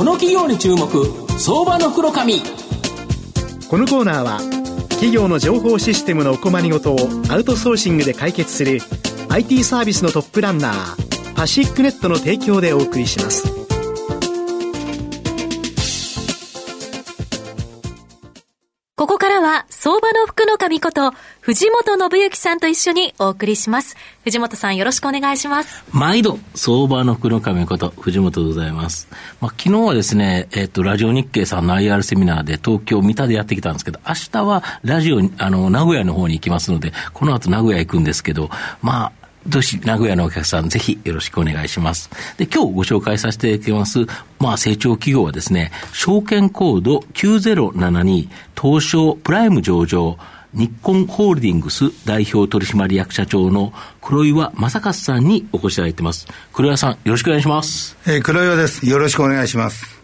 [0.00, 0.88] この企業に注目
[1.38, 4.40] 相場の袋このコーナーは
[4.88, 6.96] 企業の情報システムのお困りごとを
[7.28, 8.80] アウトソーシングで解決する
[9.28, 13.59] IT サービスのトップランナーパシックネットの提供でお送りします。
[19.00, 23.96] ここからは相場の福の神こと藤本信之さんと一緒にお送りします。
[24.24, 25.82] 藤本さんよろしくお願いします。
[25.90, 29.08] 毎度、相場の福の神こと藤本でございます。
[29.40, 38.50] まあ、昨日はですね、えっ、と、ラジオ日経さんの IR セミナーで東京三田でやってきたんですけど、明日はラジオ、あの、名古屋の方に行きますので、この後名古屋行くんですけど、
[38.82, 42.10] まあ、どし、名古屋のお客さん、ぜひよろしくお願いします。
[42.36, 44.06] で、今日ご紹介させていただきます、
[44.38, 48.28] まあ、成長企業はですね、証券コード9072、
[48.60, 50.18] 東証プライム上場、
[50.52, 53.72] 日本ホールディングス代表取締役社長の
[54.02, 56.26] 黒岩正和さんにお越しいただいています。
[56.52, 57.96] 黒岩さん、よろしくお願いします。
[58.06, 58.86] えー、黒岩です。
[58.86, 59.99] よろしくお願いします。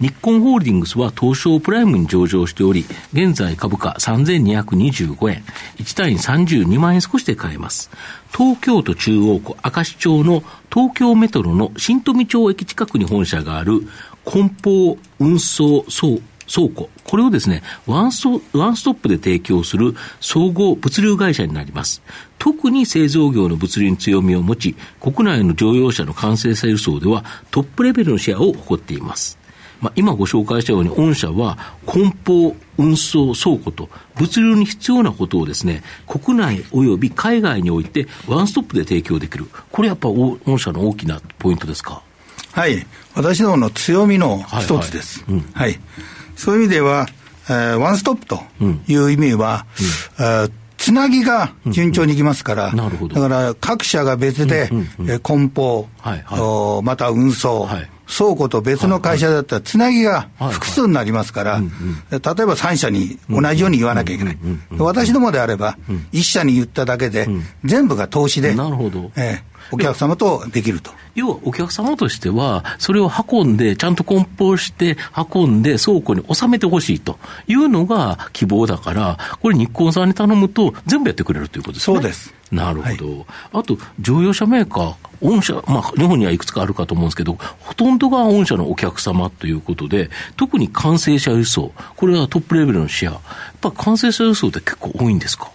[0.00, 5.44] 日本ホールディングスは東証プライムに上場しており、現在株価3225円、
[5.76, 7.90] 1単位32万円少しで買えます。
[8.36, 13.86] 東京都中央区明石町の東京メトロの新富町駅近くに本社がある
[14.24, 16.90] 梱包運送倉庫。
[17.04, 22.02] これをですね、ワンスワンストップで提供する総合物流会社になります。
[22.38, 29.38] 特に製造業の物流に強みを持ち、国内の乗用車の完成さ輸送ではトップレベルのシェアを誇っています。
[29.84, 39.44] まあ、今ご紹介したように、御社は梱包、運送、倉庫と、物流に必要なことをですね、国内及び海外においてワンストップで提供できる。
[39.70, 42.02] これやっぱ御社の大きなポイントですか？
[42.52, 42.86] はい。
[43.14, 45.22] 私どもの強みの一つです。
[45.24, 45.52] はい、はいうん。
[45.52, 45.80] はい、
[46.34, 47.06] そういう意味では、
[47.50, 48.40] えー、ワンストップと
[48.88, 49.66] いう意味は、
[50.18, 50.42] うん。
[50.42, 62.22] うんつなぎが順調にいきますから、うんうん、だから各社が別で、うんうんうん、梱包、はいはい、また運送、はい、倉庫と別の会社だったら、つなぎが複数になりますから、例えば
[62.56, 64.38] 3社に同じように言わなきゃいけない。
[64.78, 65.76] 私どもであれば、
[66.12, 67.28] 1社に言っただけで、
[67.64, 69.10] 全部が投資で、なるほど。
[69.16, 70.90] えお客様とできると。
[71.14, 74.96] 要はお客様としては、それを運んで、ちゃんと梱包して
[75.32, 77.18] 運んで倉庫に収めてほしいと。
[77.46, 81.96] いうのが希望だから、これ日光さんに頼むと全部やってくれるということですね。
[81.96, 82.34] そうです。
[82.50, 83.10] なるほど。
[83.10, 93.22] はい、あと、乗用車メーカー、御社、まあ、日本にはいくつかあるかと思うんですけど、ほとんどが御社のお客様ということで、特に完成車輸送、これはトップレベルのシェア、やっ
[93.60, 95.50] ぱ完成車輸送って結構多いんですか？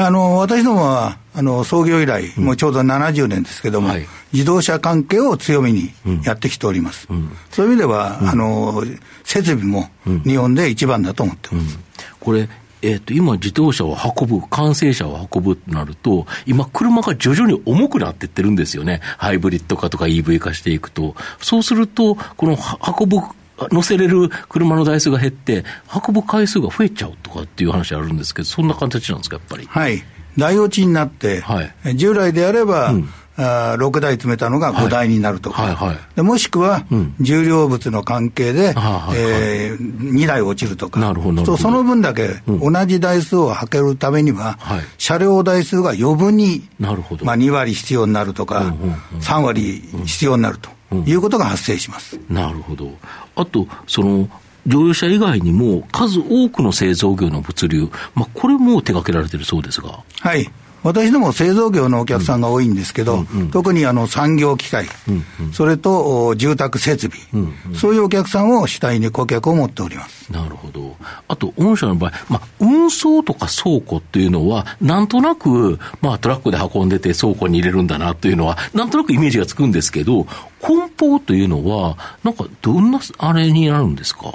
[0.00, 5.90] あの私どもはあの創業以来、もうちょうど70年ですけども、はい、自動車関係を強みに
[6.22, 8.84] やってきております、うん、そういう意味では、うん、あの
[9.24, 9.90] 設備も
[10.24, 11.78] 日本で一番だと思ってます。
[12.20, 12.48] これ
[12.82, 19.00] えっ、と、今自動車を運ぶ、完成車を運ぶとなると、今車が徐々に重くなっていってるんですよね。
[19.16, 21.14] ハイブリッド化とか EV 化していくと。
[21.40, 22.56] そうすると、この
[22.98, 23.18] 運ぶ
[23.72, 25.64] 乗せれる車の台数が減って、
[26.06, 29.66] 運ぶ回数が増えちゃうとかっていう話あるんですけど、そんな形なんですか、やっぱり？
[29.66, 30.02] はい。
[30.36, 35.50] 台落ちになって、はい、従来であれば、うんあ6台詰めたのが5台になると。
[35.50, 35.88] か、はいはい。
[35.90, 36.84] はい、でもしくは、
[37.20, 38.74] 重量物の関係で、うん
[39.14, 47.24] えー、2台落ちるとか、なるほどその分だけ同じ台数をはけるためには、うん、車両台数が余分に、なるほど。
[47.24, 52.18] まあ、2割必要になるとか、うんうんうん、3割必要になるということが発生します。
[52.28, 52.90] なるほど。
[53.36, 54.28] あとその
[54.66, 60.00] 乗用車以外にも数多くの製造業の物流、まあ、これも手掛けられてるそうですが。
[60.20, 60.50] はい
[60.82, 70.32] 私ども製造業のお客さんが多いんですけど、うんうん、特にあの産業機械、うんうん、それと住宅設備、うんうん、そういうお客さんを主体に顧客を持っております。
[70.32, 70.94] なるほど、
[71.26, 80.26] あと、御社の場合、まあ、運送とか倉庫っていうのは、なんとなく、まあ、トラックで運んでて倉庫に入れるんだなというのは、なんとなくイメージがつくんですけど、
[80.60, 84.34] 梱包というのは、なんかどんなあれになるんですか？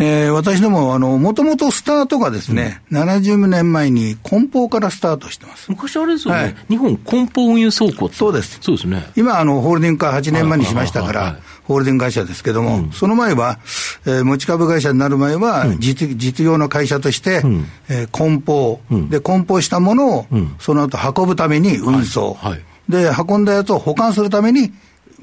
[0.00, 5.68] えー、私ども、あの、もともとスタートがですね、うん、70年前に梱包からスタートしてます。
[5.70, 8.58] 昔あれですよね、はい、日本梱包運輸倉庫そうです。
[8.60, 9.10] そうですね。
[9.16, 13.58] 今、あの、ホールディング化8年前にしましたから、ホールディング会社ですけども、うん、その前は、
[14.06, 18.80] えー、持ち株会社になる前は、うん、実実業の会社として、うん、えー、梱包、
[19.10, 20.26] で、梱包したものを、
[20.60, 22.52] その後運ぶために運送、はい。
[22.52, 24.72] はい、で、運んだやつを保管するために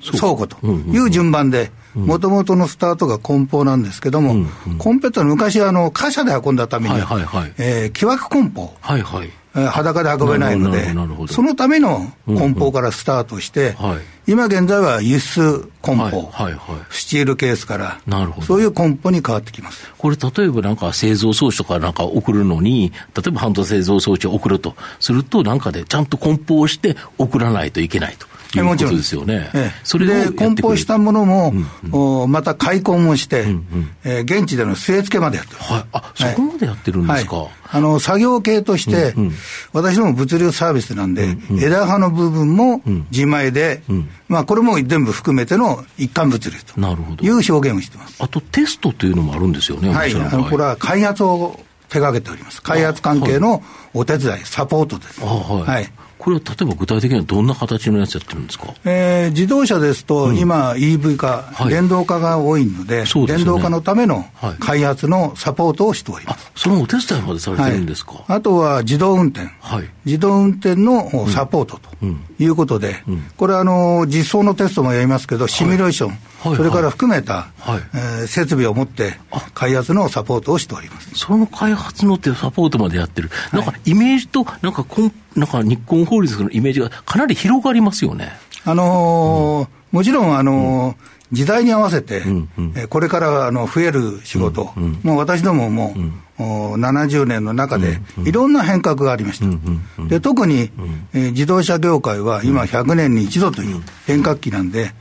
[0.02, 0.58] 倉庫と。
[0.66, 8.74] いう順番で、もともとのスタートが梱包なんですけども、うんうん、コンペットは昔あの、貨車で運んだために、はいはいはい、えー、木枠梱包。
[8.82, 9.30] はいはい。
[9.56, 10.94] 裸で運べないので、
[11.30, 18.48] そのための梱包からスタートして、うんうんはい、今現在は輸出梱包、はいはいはい、スチールケースから、なるほど。
[18.48, 19.90] そういう梱包に変わってきます。
[19.98, 28.28] これ、例えばなんか製造装置とかなんか送るのに、例えば半導製造装置を送るとすると、なんかでちゃんと梱包して送らないといけないと。
[28.56, 29.50] ということですよね。
[29.54, 31.54] ええ、それで、梱包したものも、
[31.92, 35.60] うんうん、また開墾もして、うんうん、えー、現地での据え付けまでやってる。
[35.60, 35.86] はい。
[35.92, 37.36] あ、そこまでやってるんですか？
[37.36, 39.34] はい、あの、作業系として、うんうん、
[39.74, 42.82] 私ども物流サービスなんで、うんうん、枝葉の部分も
[43.12, 46.80] 自前で、うん、まあ、これも全部含めての一貫物流と
[47.24, 48.16] いう表現をしてます。
[48.24, 50.14] あと、テストというのもあるんですよね、はい。
[50.14, 51.60] あの、これは開発を
[51.90, 52.62] 手掛けております。
[52.62, 53.62] 開発関係の
[53.94, 55.22] お手伝い、はい、サポートです。
[55.22, 64.26] はい、はいこれは例えば具体的にはどんな形のやつやってるんですか、えー、自動車ですと、今、EV 化、はい、電動化が多いので、でね、電動化のための
[64.60, 72.06] 開発のサポートをしております、そのお手伝いまでされてるんですか、はい、あとは自動運転、はい、自動運転のサポートと
[72.40, 73.14] いうことで、うん。
[73.16, 77.82] うん、これはあの実装のテストもやりますけど、シミュレーション、それから含めた、はい。
[77.94, 79.20] えー、設備を持って
[79.54, 81.10] 開発のサポートをしております。
[81.16, 88.32] その開発のってサポートまでやってる、なんかイメージと、なんかこんなんか日本法律のイメージがかなり広がりますよね。
[88.64, 90.96] あのーうん、もちろん、あのーうん。
[91.32, 95.94] 時代に合わせて、うんうん、これからあの増える仕事、うんうん、もう私どもも、
[96.38, 100.08] うん、70年の中で、いろんな変革がありました。
[100.08, 100.70] で特に、
[101.14, 104.92] えー、自動車業界は今、100年に一度という変革期なんで、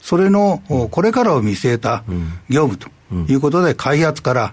[0.00, 2.02] それのこれからを見据えた
[2.48, 2.88] 業務と
[3.28, 4.52] いうことで、開発から、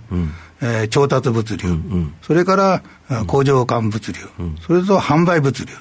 [0.61, 2.83] えー、調達物流、うんうん、それから
[3.25, 5.73] 工場間物流、うん、それと販売物流、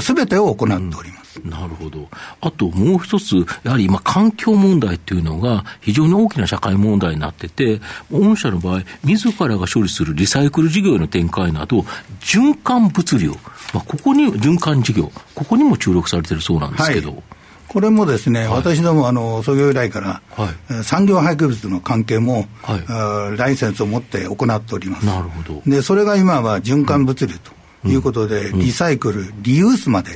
[0.00, 2.08] す、べ、てを行っております、なるほど、
[2.40, 7.80] あともう一つ、やはり今、環境問題っていうのが非常に大きな社会問題になってて、
[8.10, 11.84] 御社の場合、自らが処理するリサイクル事業への展開など、
[12.20, 13.30] 循環物流、
[13.74, 17.10] まあ、ここに、循環事業、ここにも注力されてるそうなんですけど。
[17.10, 17.22] はい
[17.68, 20.50] これもですね、はい、私どもあの創業以来から、は
[20.80, 25.06] い、産業廃棄物の関係も、はい、ライセンスを持って行っております。
[25.06, 25.62] なるほど。
[25.66, 27.58] で、それが今は循環物流と。
[27.86, 30.10] いうことで、リサイクル、リユースまで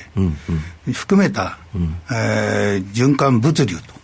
[0.92, 1.58] 含めた、
[2.10, 3.94] えー、循環物流と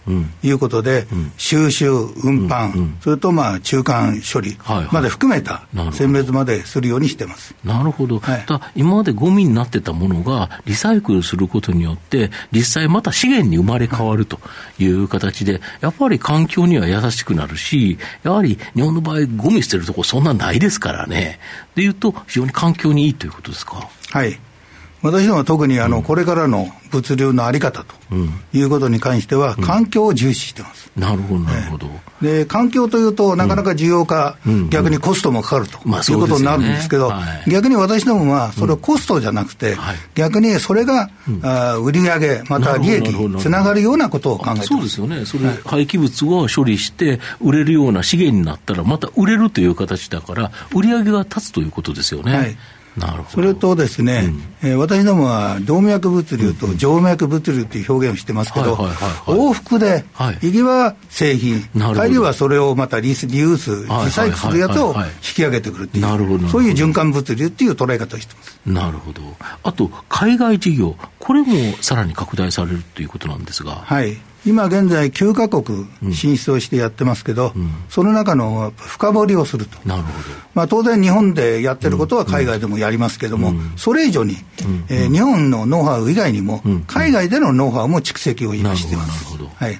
[0.43, 1.07] いうことで、
[1.37, 4.57] 収集、運搬、それとまあ中間処理
[4.93, 7.55] まで含めた選別までするようにしてます。
[7.65, 8.19] なるほど。
[8.19, 14.41] はい、今までゴミになってたものがリサイクルすることによって、実際また資源に生まれ変わると
[14.79, 21.41] いう形で、やっぱり環境には優しくなるし、やはり日本の場合、ゴミ捨てるとこそんなないですからね。
[21.75, 23.89] でいうと、非常に環境にいいということですか？
[24.11, 24.39] はい。
[25.03, 27.95] 私どもは特にあの、これからの物流の在り方と
[28.53, 30.91] いうことに関しては、環境を重視してます。
[30.97, 31.89] なるほど、なるほど。
[32.21, 34.37] で、環境というと、なかなか需要が
[34.71, 37.13] 逆にコストもかかるということになるんですけど、
[37.47, 39.77] 逆に私どもは、それをコストじゃなくて、
[40.15, 41.11] 逆にそれが、
[41.43, 45.25] あ売上また利益につながるようなことを考えてそうですよね。
[45.27, 52.37] それ、廃棄物を処理して、売れるような資源になったら、また売れるという形だから、売上が立つということですよね。
[52.37, 52.57] はい
[53.29, 60.05] それとですね、うん、えー、私どもは動脈物流と静脈物流という表現をしてますけど、往復で、
[60.41, 61.63] 行きは製品、
[61.95, 68.61] 帰りはそれをまたリスリユース、リサイクルするやつを引き上げてくるっていう、なるほどそういう循環物流っていう捉え方をしてます。
[68.67, 69.23] なるほど。
[69.63, 73.77] あと、海外事業、これもさらに拡大されるということなんですが。
[73.77, 74.19] はい。
[74.47, 79.79] 今現在9か国進出をしてやってますけど、うん、その中の深掘りをすると。
[79.87, 80.15] なるほど。
[80.55, 89.37] まあ当然日本でやってることは海外でもやりますけども、うん、それ以上に、うん、えー、日本のノウハウ以外にも、海外でのノウハウも蓄積を今してます。
[89.37, 89.79] はい。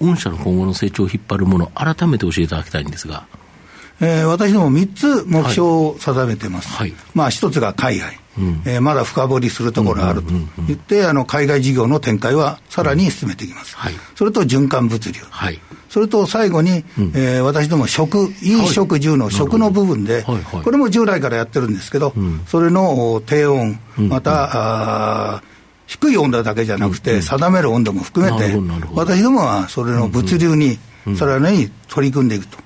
[0.00, 3.26] 御社の今後の成長を引っ張るもの、改めて教えていただきたいんですが。
[4.00, 6.68] えー、私ども3つ目標を定めてます。
[6.68, 8.18] はい、まあ1つが海外。
[8.64, 10.32] えー、まだ深掘りするところがあると。
[10.66, 22.14] 言って、あの海外事業の展開はさらに進めていきます、はい、それと循環物流、はい、それと最後に、うん、えー、私ども食、飲食住の食の部分で、はい、これも従来からやってるんですけど、
[22.46, 25.42] それの低温、また、あ
[25.86, 28.54] 低い温度だけじゃなくて、定める温度も含めて、
[28.92, 30.78] 私どもはそれの物流に
[31.16, 32.58] さらに取り組んでいくと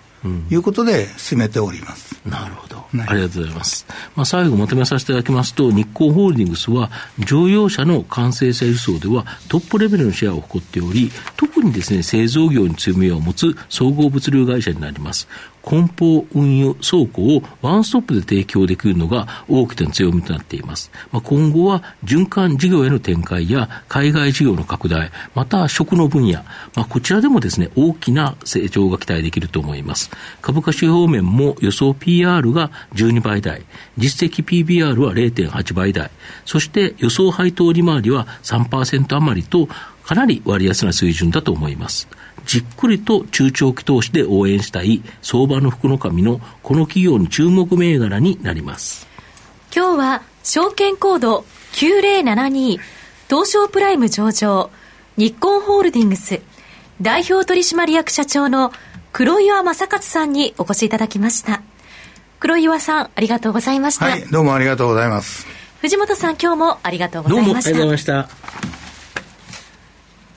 [0.50, 2.20] いうことで進めております。
[2.26, 2.82] なるほど。
[3.06, 3.86] ありがとうございます。
[4.14, 15.28] まあ、最後まとめさせていただきますと、日光ホールディングスは乗用車の完成車輸送ではトップレベルのシェアを誇っており、特にですね、製造業に強みを持つ総合物流会社になります。
[15.62, 20.90] 梱包、運輸、倉庫をワンストップで提供できるのが大きな強みとなっています。
[21.12, 26.42] まあ、今後は循環事業への展開や海外事業の拡大、また食の分野、
[26.74, 30.10] まあ、こちらでもですね、大きな成長が期待できると思います。
[30.40, 33.62] 株価指標面も予想 PR が12倍台、
[33.96, 36.10] 実績 PBR は0.8倍台、
[36.44, 39.68] そして予想配当利回りは3%余りと、
[40.04, 42.08] かなり割安な水準だと思います。
[42.46, 49.06] じっくりと中長期投資で応援したい相場の福の神のこの企業に注目銘柄になります。
[49.74, 52.78] 今日は証券コード9072
[53.28, 54.70] 東証プライム上場
[55.16, 56.40] 日本ホールディングス
[57.00, 58.72] 代表取締役社長の
[59.12, 61.62] 黒岩正勝さんにお越しいただきました。
[62.40, 64.06] 黒岩さんありがとうございました。
[64.06, 65.46] はいどうもありがとうございます。
[65.80, 67.70] 藤本さん今日もありがとうございました。
[67.70, 68.61] どうもありがとうございました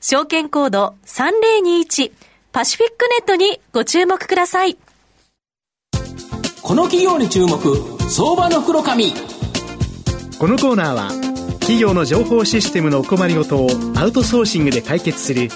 [0.00, 2.12] 証券コード3021
[2.52, 4.78] パシフィックネットにご注目ください。
[6.62, 7.58] この企業に注目、
[8.08, 9.12] 相場の袋紙。
[10.38, 11.08] このコーナーは
[11.58, 15.48] 企業の情報システムのお困りごとをアウトソーシングで解決する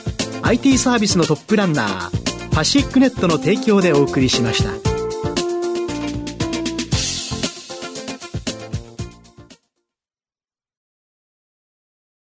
[0.42, 4.91] IT サービスのトップランナーパシックネットの提供でお送りしました。